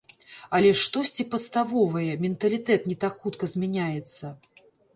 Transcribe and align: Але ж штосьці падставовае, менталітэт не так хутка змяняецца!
Але 0.59 0.69
ж 0.77 0.77
штосьці 0.85 1.25
падставовае, 1.33 2.07
менталітэт 2.25 2.89
не 2.93 2.99
так 3.07 3.13
хутка 3.25 3.53
змяняецца! 3.55 4.35